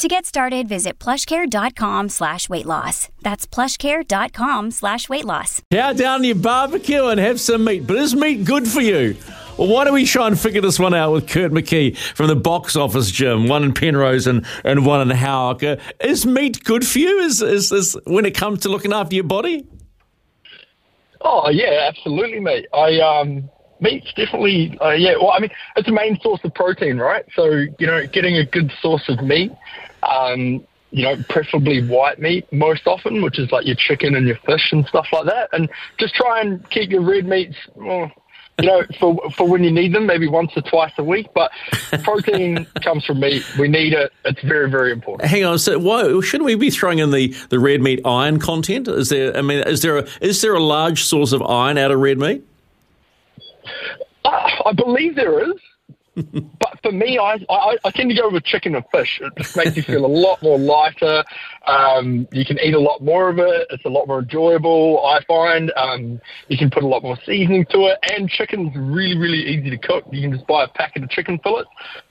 [0.00, 3.10] To get started, visit plushcare.com slash weight loss.
[3.20, 5.60] That's plushcare.com slash weight loss.
[5.70, 7.86] How down your barbecue and have some meat.
[7.86, 9.14] But is meat good for you?
[9.58, 12.34] Well, why don't we try and figure this one out with Kurt McKee from the
[12.34, 15.62] box office gym, one in Penrose and, and one in Howick.
[15.62, 17.18] Uh, is meat good for you?
[17.18, 19.66] Is, is, is when it comes to looking after your body?
[21.20, 22.64] Oh yeah, absolutely, mate.
[22.72, 25.16] I um meat's definitely uh, yeah.
[25.16, 27.24] Well, I mean, it's a main source of protein, right?
[27.34, 27.44] So
[27.78, 29.52] you know, getting a good source of meat,
[30.02, 34.38] um, you know, preferably white meat most often, which is like your chicken and your
[34.38, 35.68] fish and stuff like that, and
[35.98, 37.56] just try and keep your red meats.
[37.74, 38.10] Well,
[38.60, 41.28] you know, for for when you need them, maybe once or twice a week.
[41.34, 41.50] But
[42.02, 43.44] protein comes from meat.
[43.58, 44.12] We need it.
[44.24, 45.30] It's very, very important.
[45.30, 45.58] Hang on.
[45.58, 48.88] So, why shouldn't we be throwing in the, the red meat iron content?
[48.88, 49.36] Is there?
[49.36, 52.18] I mean, is there a is there a large source of iron out of red
[52.18, 52.44] meat?
[54.24, 55.56] Uh, I believe there is.
[56.14, 59.20] But for me, I, I, I tend to go with chicken and fish.
[59.22, 61.24] It just makes you feel a lot more lighter.
[61.66, 63.66] Um, you can eat a lot more of it.
[63.70, 65.72] It's a lot more enjoyable, I find.
[65.76, 67.98] Um, you can put a lot more seasoning to it.
[68.10, 70.04] And chicken's really, really easy to cook.
[70.10, 71.70] You can just buy a packet of chicken fillets,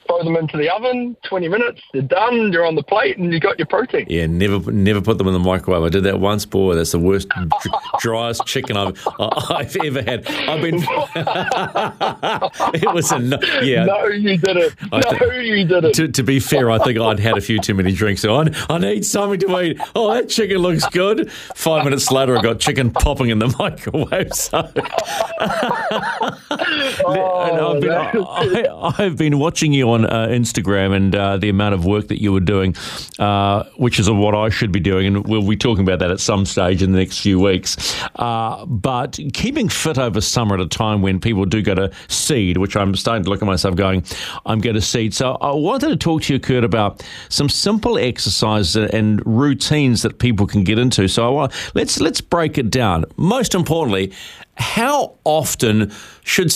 [0.10, 3.40] throw them into the oven, 20 minutes, they're done, they're on the plate, and you
[3.40, 4.08] got your protein.
[4.10, 5.84] Yeah, never never put them in the microwave.
[5.84, 6.76] I did that once, boy.
[6.76, 7.28] That's the worst,
[8.00, 10.28] driest chicken I've, I've ever had.
[10.28, 10.76] I've been.
[12.76, 13.20] it was a.
[13.20, 13.86] No, yeah.
[13.86, 14.76] No, you didn't.
[14.92, 15.94] No, th- you didn't.
[15.94, 18.22] To, to, be fair, I think I'd had a few too many drinks.
[18.22, 19.80] So I, I need something to eat.
[19.96, 21.32] Oh, that chicken looks good.
[21.32, 24.34] Five minutes later, I got chicken popping in the microwave.
[24.34, 24.58] So.
[27.06, 31.76] oh, I've, been, I, have been watching you on uh, Instagram and uh, the amount
[31.76, 32.76] of work that you were doing,
[33.18, 36.20] uh, which is what I should be doing, and we'll be talking about that at
[36.20, 37.96] some stage in the next few weeks.
[38.16, 42.58] Uh, but keeping fit over summer at a time when people do go to seed,
[42.58, 44.04] which I'm starting to look at myself going,
[44.46, 45.14] I'm going to seed.
[45.14, 50.20] So I wanted to talk to you, Kurt, about some simple exercises and routines that
[50.20, 51.08] people can get into.
[51.08, 53.06] So I want, let's let's break it down.
[53.18, 54.12] Most importantly,
[54.60, 55.92] how often
[56.24, 56.54] should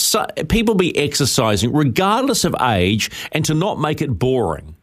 [0.48, 4.76] people be exercising, regardless of age, and to not make it boring?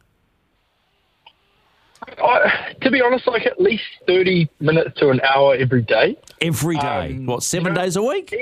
[2.82, 6.16] To be honest, like at least 30 minutes to an hour every day.
[6.40, 7.16] Every day?
[7.16, 8.34] Um, what, seven you know, days a week?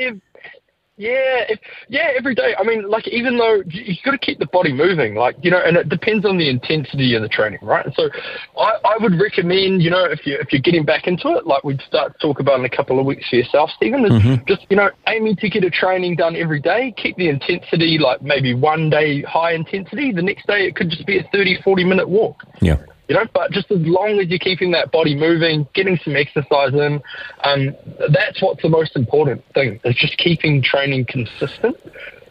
[1.01, 2.55] Yeah, if, yeah, every day.
[2.59, 5.51] I mean, like even though you, have got to keep the body moving, like you
[5.51, 7.87] know, and it depends on the intensity of the training, right?
[7.97, 8.11] So,
[8.59, 11.65] I, I would recommend, you know, if you if you're getting back into it, like
[11.65, 14.45] we'd start to talk about in a couple of weeks for yourself, Stephen, is mm-hmm.
[14.47, 16.93] just you know aiming to get a training done every day.
[16.99, 21.07] Keep the intensity like maybe one day high intensity, the next day it could just
[21.07, 22.45] be a 30, 40 minute walk.
[22.61, 22.77] Yeah
[23.11, 23.27] you know.
[23.35, 27.03] But just as long as you're keeping that body moving, getting some exercise in,
[27.43, 27.77] um,
[28.13, 29.81] that's what's the most important thing.
[29.85, 31.77] Is just keeping training consistent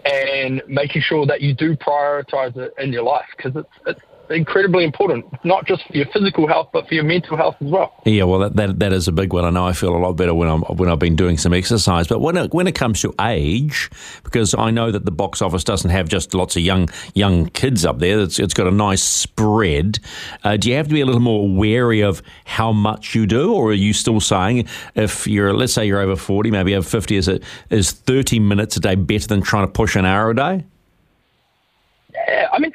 [0.06, 4.84] and making sure that you do prioritize it in your life because it's, it's incredibly
[4.84, 7.94] important, not just for your physical health, but for your mental health as well.
[8.06, 9.46] Yeah, well, that, that, that is a big one.
[9.46, 12.08] I know I feel a lot better when I'm when I've been doing some exercise.
[12.08, 13.90] But when it, when it comes to age,
[14.24, 17.86] because I know that the box office doesn't have just lots of young young kids
[17.86, 18.20] up there.
[18.20, 20.00] It's, it's got a nice spread.
[20.44, 23.54] Uh, do you have to be a little more wary of how much you do,
[23.54, 27.16] or are you still saying if you're let's say you're over forty, maybe over fifty,
[27.16, 30.36] is it is thirty minutes a day better than trying to push an hour a
[30.36, 30.66] day?
[32.28, 32.74] Yeah, I mean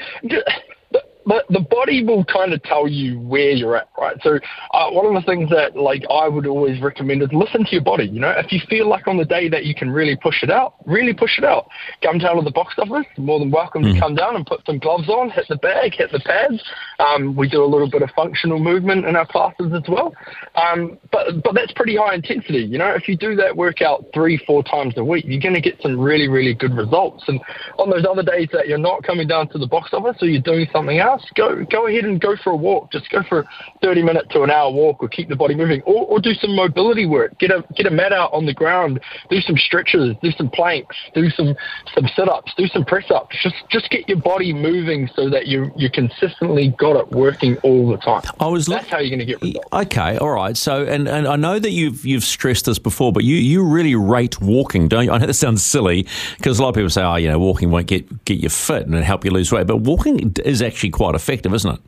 [1.26, 4.16] the, the body will kind of tell you where you're at, right?
[4.22, 4.38] So
[4.72, 7.82] uh, one of the things that like I would always recommend is listen to your
[7.82, 8.04] body.
[8.04, 10.50] You know, if you feel like on the day that you can really push it
[10.50, 11.68] out, really push it out.
[12.02, 13.94] Come down to the box office, more than welcome mm.
[13.94, 16.62] to come down and put some gloves on, hit the bag, hit the pads.
[17.04, 20.14] Um, we do a little bit of functional movement in our classes as well.
[20.54, 22.64] Um, but but that's pretty high intensity.
[22.64, 25.60] You know, if you do that workout three, four times a week, you're going to
[25.60, 27.24] get some really, really good results.
[27.28, 27.40] And
[27.78, 30.42] on those other days that you're not coming down to the box office or you're
[30.42, 32.90] doing something else, go go ahead and go for a walk.
[32.92, 33.48] Just go for a
[33.82, 36.54] 30 minute to an hour walk, or keep the body moving, or, or do some
[36.54, 37.38] mobility work.
[37.38, 39.00] Get a get a mat out on the ground,
[39.30, 41.54] do some stretches, do some planks, do some
[41.94, 43.36] some sit ups, do some press ups.
[43.42, 47.88] Just just get your body moving so that you you consistently got it working all
[47.88, 48.22] the time.
[48.40, 49.68] I was that's how you're going to get results.
[49.72, 50.56] Okay, all right.
[50.56, 53.94] So and, and I know that you've you've stressed this before, but you you really
[53.94, 55.12] rate walking, don't you?
[55.12, 56.06] I know that sounds silly
[56.36, 58.86] because a lot of people say, oh, you know, walking won't get get you fit
[58.86, 61.80] and it help you lose weight, but walking is actually quite effective, isn't it?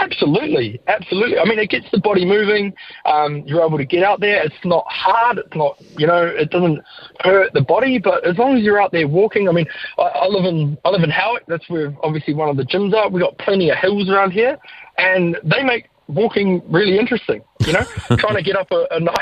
[0.00, 1.38] Absolutely, absolutely.
[1.38, 2.72] I mean, it gets the body moving.
[3.04, 4.42] Um, you're able to get out there.
[4.42, 5.38] It's not hard.
[5.38, 6.80] It's not, you know, it doesn't
[7.20, 7.98] hurt the body.
[7.98, 9.66] But as long as you're out there walking, I mean,
[9.98, 11.44] I, I live in I live in Howick.
[11.48, 13.10] That's where obviously one of the gyms are.
[13.10, 14.58] We've got plenty of hills around here,
[14.96, 17.42] and they make walking really interesting.
[17.70, 19.16] You know, trying to get up a, a, nice,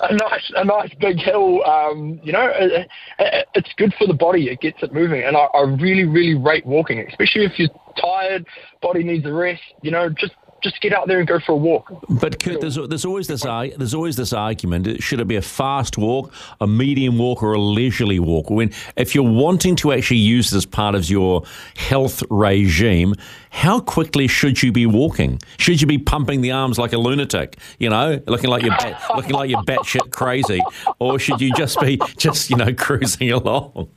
[0.00, 1.64] a nice, a nice big hill.
[1.64, 4.48] Um, you know, it, it, it's good for the body.
[4.48, 7.70] It gets it moving, and I, I really, really rate walking, especially if you're
[8.00, 8.46] tired,
[8.82, 9.62] body needs a rest.
[9.82, 10.34] You know, just
[10.64, 11.92] just get out there and go for a walk.
[12.08, 15.96] But Kurt, there's, there's always this there's always this argument: should it be a fast
[15.98, 18.50] walk, a medium walk, or a leisurely walk?
[18.50, 21.44] When if you're wanting to actually use this part of your
[21.76, 23.14] health regime,
[23.50, 25.38] how quickly should you be walking?
[25.58, 27.58] Should you be pumping the arms like a lunatic?
[27.78, 28.76] You know, looking like you're
[29.14, 30.60] looking like you're batshit crazy,
[30.98, 33.90] or should you just be just you know cruising along?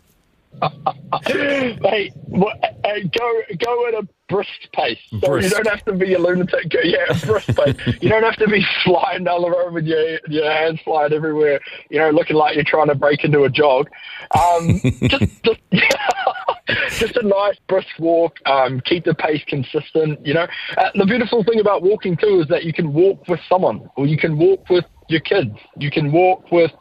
[1.28, 5.00] hey, well, uh, go go at a brisk pace.
[5.10, 5.50] So brisk.
[5.50, 6.74] you don't have to be a lunatic.
[6.84, 7.76] Yeah, brisk pace.
[8.02, 11.60] You don't have to be flying down the road with your your hands flying everywhere.
[11.90, 13.90] You know, looking like you're trying to break into a jog.
[14.38, 15.60] Um, just just,
[17.00, 18.36] just a nice brisk walk.
[18.46, 20.26] Um, keep the pace consistent.
[20.26, 20.48] You know,
[20.78, 24.08] uh, the beautiful thing about walking too is that you can walk with someone, or
[24.08, 25.52] you can walk with your kids.
[25.78, 26.72] You can walk with,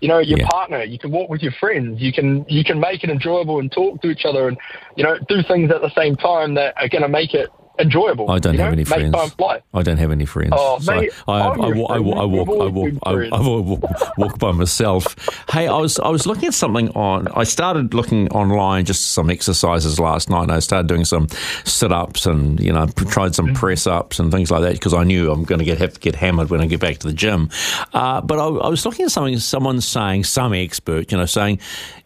[0.00, 0.46] you know, your yeah.
[0.48, 0.82] partner.
[0.82, 2.00] You can walk with your friends.
[2.00, 4.56] You can you can make it enjoyable and talk to each other and
[4.96, 7.48] you know do things at the same time that are going to make it
[7.78, 8.30] enjoyable.
[8.30, 8.72] I don't have know?
[8.72, 9.14] any friends.
[9.74, 10.52] I don't have any friends.
[10.54, 12.48] Oh, so mate, I, I, I, I, walk, I walk, I walk,
[13.02, 15.14] I, walk, walk by myself.
[15.50, 17.28] hey, I was I was looking at something on.
[17.28, 20.44] I started looking online just some exercises last night.
[20.44, 21.28] And I started doing some
[21.64, 23.56] sit ups and you know tried some mm-hmm.
[23.56, 26.00] press ups and things like that because I knew I'm going to get have to
[26.00, 27.50] get hammered when I get back to the gym.
[27.92, 29.38] Uh, but I, I was looking at something.
[29.38, 31.60] Someone saying, some expert, you know, saying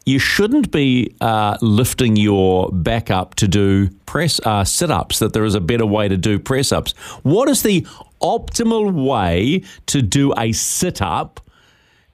[0.07, 5.33] you shouldn't be uh, lifting your back up to do press uh, sit ups, that
[5.33, 6.93] there is a better way to do press ups.
[7.23, 7.87] What is the
[8.21, 11.41] optimal way to do a sit up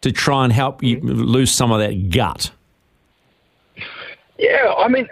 [0.02, 2.50] to try and help you lose some of that gut?
[4.38, 5.08] Yeah, I mean,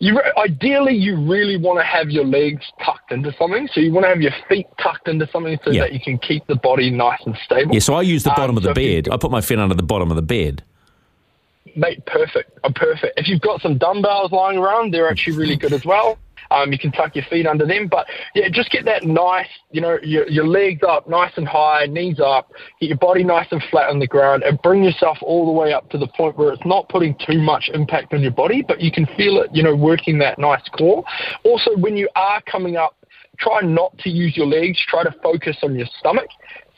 [0.00, 3.68] you ideally you really want to have your legs tucked into something.
[3.72, 5.82] So you want to have your feet tucked into something so yeah.
[5.82, 7.72] that you can keep the body nice and stable.
[7.72, 9.06] Yeah, so I use the bottom um, of the so bed.
[9.06, 10.62] You, I put my feet under the bottom of the bed
[11.76, 12.58] mate, perfect.
[12.64, 13.18] I'm perfect.
[13.18, 16.18] If you've got some dumbbells lying around, they're actually really good as well.
[16.50, 19.80] Um, you can tuck your feet under them, but yeah, just get that nice, you
[19.80, 23.62] know, your, your legs up nice and high, knees up, get your body nice and
[23.70, 26.52] flat on the ground, and bring yourself all the way up to the point where
[26.52, 29.62] it's not putting too much impact on your body, but you can feel it, you
[29.62, 31.02] know, working that nice core.
[31.44, 32.94] Also, when you are coming up,
[33.38, 34.78] try not to use your legs.
[34.88, 36.28] Try to focus on your stomach.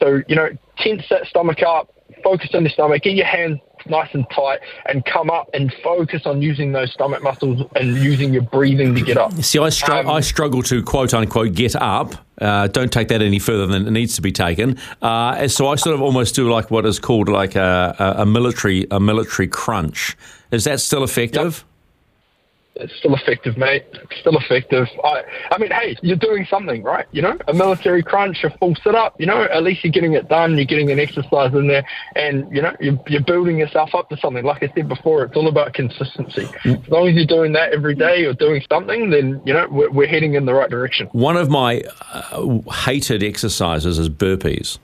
[0.01, 0.49] So, you know,
[0.79, 3.59] tense that stomach up, focus on the stomach, get your hands
[3.89, 8.33] nice and tight and come up and focus on using those stomach muscles and using
[8.33, 9.33] your breathing to get up.
[9.43, 12.15] See, I, str- um, I struggle to quote unquote get up.
[12.41, 14.79] Uh, don't take that any further than it needs to be taken.
[15.01, 18.27] Uh, so I sort of almost do like what is called like a, a, a
[18.27, 20.17] military a military crunch.
[20.51, 21.65] Is that still effective?
[21.67, 21.76] Yep
[22.79, 23.85] it's still effective, mate.
[23.93, 24.87] It's still effective.
[25.03, 27.07] I, I mean, hey, you're doing something, right?
[27.13, 29.19] You know, a military crunch, a full sit up.
[29.19, 30.57] You know, at least you're getting it done.
[30.57, 34.17] You're getting an exercise in there, and you know, you're, you're building yourself up to
[34.19, 34.45] something.
[34.45, 36.49] Like I said before, it's all about consistency.
[36.65, 39.91] As long as you're doing that every day or doing something, then you know we're,
[39.91, 41.09] we're heading in the right direction.
[41.13, 41.83] One of my
[42.13, 44.79] uh, hated exercises is burpees.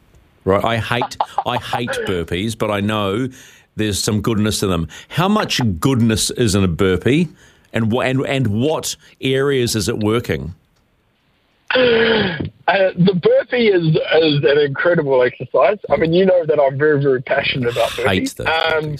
[0.44, 1.16] Right, I hate
[1.46, 3.28] I hate burpees, but I know
[3.76, 4.88] there's some goodness to them.
[5.08, 7.28] How much goodness is in a burpee?
[7.72, 10.54] And and and what areas is it working?
[11.74, 15.78] Uh, the burpee is, is an incredible exercise.
[15.90, 18.38] I mean, you know that I'm very, very passionate about burpees.
[18.46, 18.96] Um,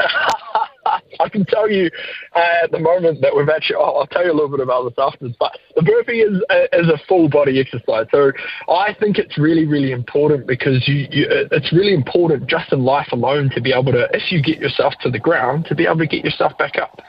[1.20, 1.90] I can tell you
[2.34, 4.84] uh, at the moment that we've actually, oh, I'll tell you a little bit about
[4.84, 8.06] this afterwards, but the burpee is, uh, is a full body exercise.
[8.10, 8.32] So
[8.68, 13.08] I think it's really, really important because you, you, it's really important just in life
[13.12, 15.98] alone to be able to, if you get yourself to the ground, to be able
[15.98, 17.00] to get yourself back up.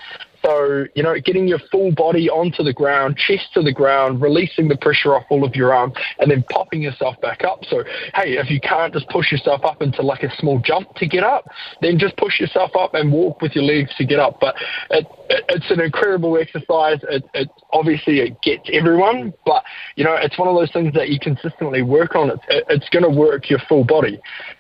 [0.43, 4.67] So, you know, getting your full body onto the ground, chest to the ground, releasing
[4.67, 7.63] the pressure off all of your arms, and then popping yourself back up.
[7.65, 7.83] So,
[8.13, 11.23] hey, if you can't just push yourself up into like a small jump to get
[11.23, 11.45] up,
[11.81, 14.39] then just push yourself up and walk with your legs to get up.
[14.41, 14.55] But
[14.89, 16.99] it, it, it's an incredible exercise.
[17.09, 19.63] It, it obviously it gets everyone, but
[19.95, 22.29] you know, it's one of those things that you consistently work on.
[22.29, 24.19] It's it, it's going to work your full body,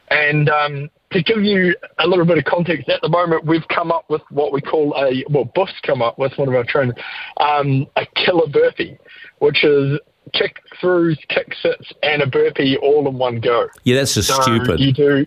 [0.09, 3.91] and um, to give you a little bit of context, at the moment we've come
[3.91, 6.95] up with what we call a well, Buff's come up with one of our trainers,
[7.37, 8.97] um, a killer burpee,
[9.39, 9.99] which is
[10.33, 13.67] kick throughs, kick sits, and a burpee all in one go.
[13.83, 14.79] Yeah, that's just so stupid.
[14.79, 15.25] You do.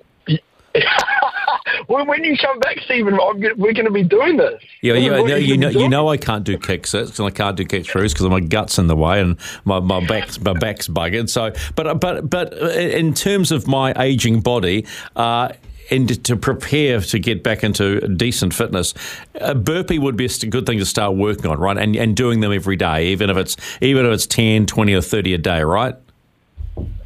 [1.89, 3.17] well, when, you come back, Stephen,
[3.57, 4.63] we're going to be doing this.
[4.83, 7.57] Yeah, yeah you, you know, you know, I can't do kick sits and I can't
[7.57, 10.89] do kick throughs because my gut's in the way and my, my back's my back's
[10.89, 11.31] buggered.
[11.31, 14.87] So, but but but in terms of my aging body.
[15.15, 15.53] Uh,
[15.91, 18.95] and to prepare to get back into decent fitness,
[19.37, 21.77] a burpee would be a good thing to start working on, right?
[21.77, 25.03] And and doing them every day, even if it's even if it's 10, 20 or
[25.03, 25.95] 30 a day, right?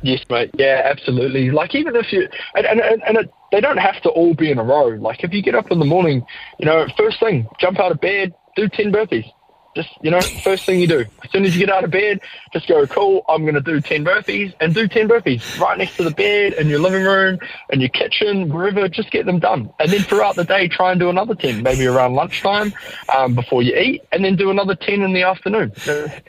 [0.03, 0.51] Yes, mate.
[0.55, 1.51] Yeah, absolutely.
[1.51, 4.59] Like even if you and and, and it, they don't have to all be in
[4.59, 4.89] a row.
[4.89, 6.25] Like if you get up in the morning,
[6.59, 9.31] you know, first thing, jump out of bed, do ten burpees.
[9.77, 11.05] Just, you know, first thing you do.
[11.23, 12.21] As soon as you get out of bed,
[12.53, 15.97] just go, cool, I'm going to do 10 burpees and do 10 burpees right next
[15.97, 17.39] to the bed in your living room,
[17.71, 19.71] in your kitchen, wherever, just get them done.
[19.79, 22.73] And then throughout the day, try and do another 10, maybe around lunchtime
[23.17, 25.73] um, before you eat, and then do another 10 in the afternoon.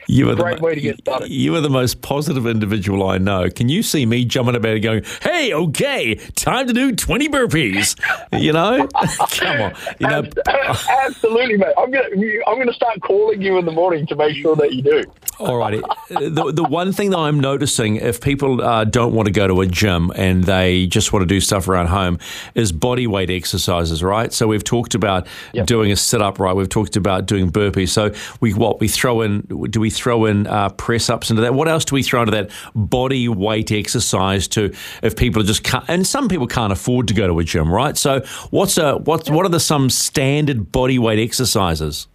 [0.06, 1.30] you are great the, way to get started.
[1.30, 3.50] You are the most positive individual I know.
[3.50, 7.98] Can you see me jumping about and going, hey, okay, time to do 20 burpees?
[8.40, 8.86] You know?
[9.30, 9.74] Come on.
[9.98, 11.74] You know, Absolutely, mate.
[11.76, 14.56] I'm going to I'm gonna start calling calling you in the morning to make sure
[14.56, 15.04] that you do.
[15.38, 15.80] All righty.
[16.08, 19.60] the, the one thing that I'm noticing, if people uh, don't want to go to
[19.60, 22.18] a gym and they just want to do stuff around home,
[22.54, 24.32] is body weight exercises, right?
[24.32, 25.66] So we've talked about yep.
[25.66, 26.54] doing a sit up, right?
[26.54, 27.88] We've talked about doing burpees.
[27.88, 29.40] So we what we throw in?
[29.70, 31.54] Do we throw in uh, press ups into that?
[31.54, 34.46] What else do we throw into that body weight exercise?
[34.48, 34.72] To
[35.02, 37.96] if people just can't, and some people can't afford to go to a gym, right?
[37.96, 38.20] So
[38.50, 42.06] what's a what's what are the some standard body weight exercises?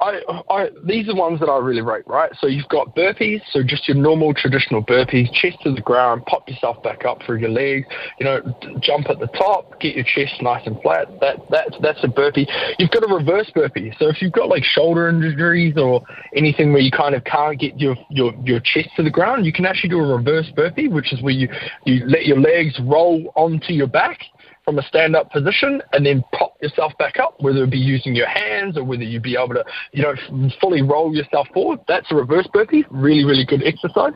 [0.00, 2.30] I, I, these are ones that I really rate, right?
[2.40, 6.48] So you've got burpees, so just your normal traditional burpees, chest to the ground, pop
[6.48, 7.86] yourself back up through your legs,
[8.18, 8.40] you know,
[8.80, 11.08] jump at the top, get your chest nice and flat.
[11.20, 12.46] That that's that's a burpee.
[12.78, 13.92] You've got a reverse burpee.
[13.98, 16.02] So if you've got like shoulder injuries or
[16.34, 19.52] anything where you kind of can't get your your, your chest to the ground, you
[19.52, 21.48] can actually do a reverse burpee, which is where you
[21.84, 24.20] you let your legs roll onto your back
[24.66, 28.26] from a stand-up position and then pop yourself back up, whether it be using your
[28.26, 30.12] hands or whether you be able to, you know,
[30.60, 31.78] fully roll yourself forward.
[31.86, 32.84] That's a reverse burpee.
[32.90, 34.12] Really, really good exercise.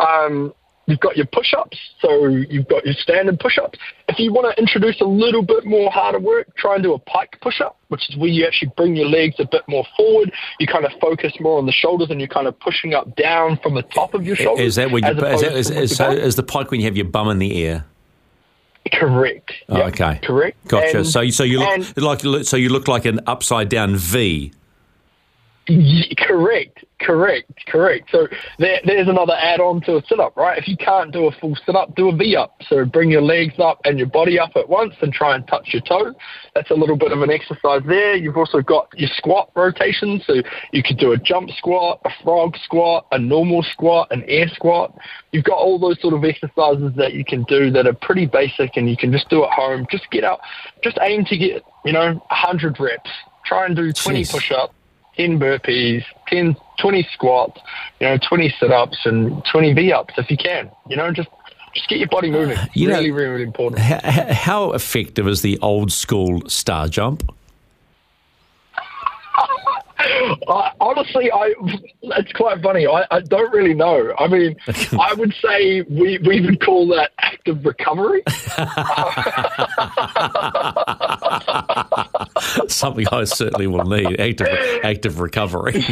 [0.00, 0.52] Um,
[0.86, 3.78] you've got your push-ups, so you've got your standard push-ups.
[4.08, 6.98] If you want to introduce a little bit more harder work, try and do a
[6.98, 10.32] pike push-up, which is where you actually bring your legs a bit more forward.
[10.58, 13.56] You kind of focus more on the shoulders, and you're kind of pushing up down
[13.62, 14.66] from the top of your shoulders.
[14.66, 15.10] Is that when you?
[15.10, 17.64] Is, that, is, is, so is the pike when you have your bum in the
[17.64, 17.86] air?
[18.92, 19.52] Correct.
[19.68, 19.86] Oh, yep.
[19.88, 20.20] Okay.
[20.22, 20.68] Correct.
[20.68, 20.98] Gotcha.
[20.98, 24.52] And, so, so you look like so you look like an upside down V.
[25.66, 28.10] Correct, correct, correct.
[28.10, 28.26] So
[28.58, 30.58] there, there's another add-on to a sit-up, right?
[30.58, 32.56] If you can't do a full sit-up, do a V-up.
[32.68, 35.68] So bring your legs up and your body up at once and try and touch
[35.72, 36.14] your toe.
[36.56, 38.16] That's a little bit of an exercise there.
[38.16, 40.20] You've also got your squat rotation.
[40.26, 40.34] So
[40.72, 44.96] you could do a jump squat, a frog squat, a normal squat, an air squat.
[45.30, 48.76] You've got all those sort of exercises that you can do that are pretty basic
[48.76, 49.86] and you can just do at home.
[49.90, 50.40] Just get out,
[50.82, 53.10] just aim to get, you know, 100 reps.
[53.44, 54.32] Try and do 20 Jeez.
[54.32, 54.74] push-ups
[55.16, 57.60] 10 burpees, 10, 20 squats,
[58.00, 60.70] you know, 20 sit-ups and 20 V-ups if you can.
[60.88, 61.28] You know, just
[61.74, 62.58] just get your body moving.
[62.74, 63.80] You really, know, really, really important.
[63.80, 67.22] How, how effective is the old school star jump?
[70.48, 71.54] I, honestly, I
[72.02, 72.86] it's quite funny.
[72.86, 74.14] I, I don't really know.
[74.18, 78.22] I mean, I would say we, we would call that active recovery.
[82.68, 84.48] Something I certainly will need active
[84.82, 85.74] active recovery.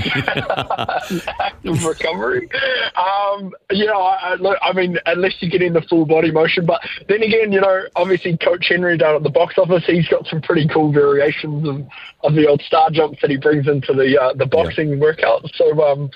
[1.40, 2.48] active recovery.
[2.96, 6.80] Um, you know, I, I mean, unless you get in the full body motion, but
[7.08, 10.40] then again, you know, obviously Coach Henry down at the box office, he's got some
[10.42, 11.86] pretty cool variations of,
[12.22, 14.96] of the old star jumps that he brings into the uh, the boxing yeah.
[14.96, 15.50] workout.
[15.54, 16.10] So um,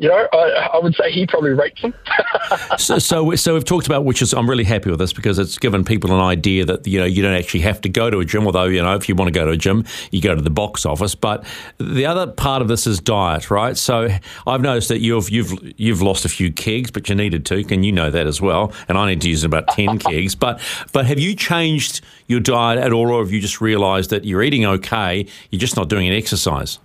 [0.00, 1.92] you know, I, I, would say he probably rates them.
[2.78, 5.58] so, so, so we've talked about, which is I'm really happy with this because it's
[5.58, 8.24] given people an idea that you know you don't actually have to go to a
[8.24, 8.46] gym.
[8.46, 10.48] Although you know, if you want to go to a gym, you go to the
[10.48, 11.14] box office.
[11.14, 11.44] But
[11.76, 13.76] the other part of this is diet, right?
[13.76, 14.08] So
[14.46, 17.84] I've noticed that you've you've you've lost a few kegs, but you needed to, and
[17.84, 18.72] you know that as well.
[18.88, 20.34] And I need to use about ten kegs.
[20.34, 20.62] But
[20.94, 24.42] but have you changed your diet at all, or have you just realised that you're
[24.42, 26.78] eating okay, you're just not doing an exercise?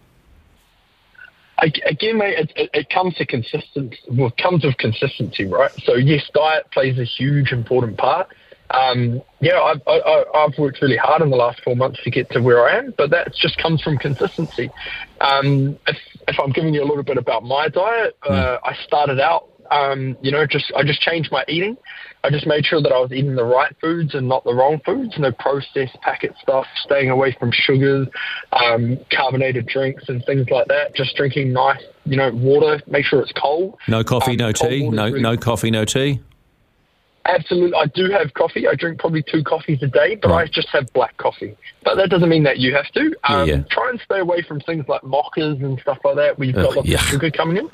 [1.60, 3.98] Again, mate, it, it, it, comes to consistency.
[4.10, 5.72] Well, it comes with consistency, right?
[5.84, 8.28] So yes, diet plays a huge important part.
[8.72, 12.32] Um, yeah, I've, I, have worked really hard in the last four months to get
[12.32, 14.72] to where I am, but that just comes from consistency.
[15.22, 15.98] Um, if,
[16.28, 18.66] if I'm giving you a little bit about my diet, uh, hmm.
[18.68, 21.78] I started out, um, you know, just I just changed my eating.
[22.26, 24.82] I just made sure that I was eating the right foods and not the wrong
[24.84, 28.08] foods, no processed packet stuff, staying away from sugars,
[28.52, 30.96] um, carbonated drinks and things like that.
[30.96, 32.82] Just drinking nice, you know, water.
[32.88, 33.78] Make sure it's cold.
[33.88, 34.90] No coffee, um, no tea.
[34.90, 36.20] No, really no coffee, no tea.
[37.26, 37.76] Absolutely.
[37.76, 38.68] I do have coffee.
[38.68, 40.48] I drink probably two coffees a day, but right.
[40.50, 41.56] I just have black coffee.
[41.84, 43.16] But that doesn't mean that you have to.
[43.24, 43.64] Um, yeah, yeah.
[43.70, 46.76] Try and stay away from things like mochas and stuff like that where you've got
[46.76, 46.98] lots yeah.
[46.98, 47.70] of sugar coming in.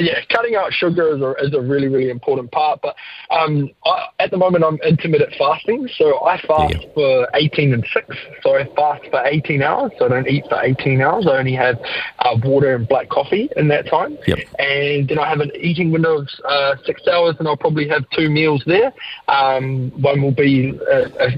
[0.00, 2.80] Yeah cutting out sugar is a, is a really, really important part.
[2.82, 2.94] But
[3.30, 5.88] um, I, at the moment, I'm intermittent fasting.
[5.96, 6.94] So I fast yeah.
[6.94, 8.16] for 18 and 6.
[8.42, 9.92] So I fast for 18 hours.
[9.98, 11.26] So I don't eat for 18 hours.
[11.26, 11.76] I only have
[12.20, 14.18] uh, water and black coffee in that time.
[14.26, 14.38] Yep.
[14.58, 18.04] And then I have an eating window of uh, six hours, and I'll probably have
[18.10, 18.92] two meals there.
[19.28, 21.30] Um, one will be, uh, uh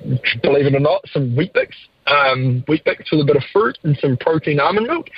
[0.43, 1.69] believe it or not, some Weet-Bix.
[2.07, 5.09] Um, Weet-Bix with a bit of fruit and some protein almond milk.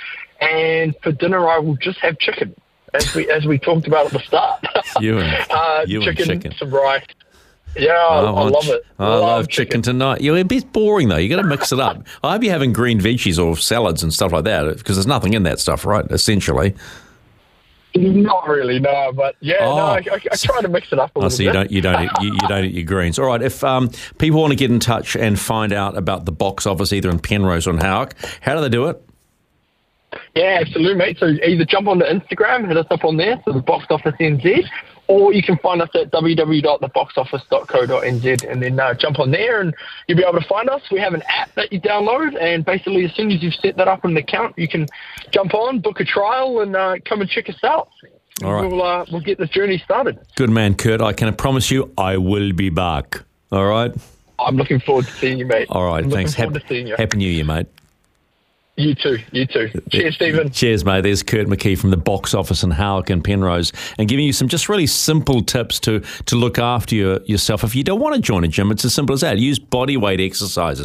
[0.41, 2.53] And for dinner, I will just have chicken
[2.93, 4.65] as we as we talked about at the start.
[4.99, 7.05] You and, uh, you chicken, and chicken, some rice.
[7.75, 8.85] Yeah, I, I love it.
[8.99, 9.65] I love, love chicken.
[9.65, 9.81] chicken.
[9.81, 10.21] tonight.
[10.21, 11.17] You're a bit boring though.
[11.17, 12.05] You got to mix it up.
[12.23, 15.33] I hope you're having green veggies or salads and stuff like that because there's nothing
[15.33, 16.05] in that stuff, right?
[16.11, 16.75] Essentially.
[17.95, 19.11] Not really, no.
[19.13, 19.75] But yeah, oh.
[19.75, 19.83] no.
[19.83, 21.81] I, I, I, try to mix it up a oh, little so you don't you
[21.81, 23.19] don't eat, you, you, don't eat your greens.
[23.19, 23.41] All right.
[23.41, 26.91] If um, people want to get in touch and find out about the box office
[26.91, 29.03] either in Penrose or in Howick, how do they do it?
[30.35, 31.17] Yeah, absolutely, mate.
[31.19, 34.15] So either jump on the Instagram, hit us up on there, so the Box Office
[34.19, 34.65] NZ,
[35.07, 39.73] or you can find us at www.theboxoffice.co.nz and then uh, jump on there and
[40.07, 40.81] you'll be able to find us.
[40.91, 43.87] We have an app that you download, and basically, as soon as you've set that
[43.87, 44.87] up in an account, you can
[45.31, 47.89] jump on, book a trial, and uh, come and check us out.
[48.43, 48.69] All right.
[48.69, 50.19] We'll, uh, we'll get this journey started.
[50.35, 51.01] Good man, Kurt.
[51.01, 53.21] I can promise you I will be back.
[53.51, 53.93] All right.
[54.39, 55.67] I'm looking forward to seeing you, mate.
[55.69, 56.33] All right, I'm thanks.
[56.33, 56.59] Happy,
[56.97, 57.67] Happy New Year, mate.
[58.75, 59.19] You too.
[59.31, 59.69] You too.
[59.91, 60.49] Cheers, Stephen.
[60.49, 61.01] Cheers, mate.
[61.01, 64.47] There's Kurt McKee from the box office in Howick and Penrose and giving you some
[64.47, 67.63] just really simple tips to, to look after your, yourself.
[67.63, 69.37] If you don't want to join a gym, it's as simple as that.
[69.37, 70.81] Use body weight exercises.